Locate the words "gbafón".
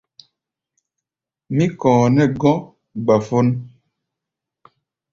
3.05-3.47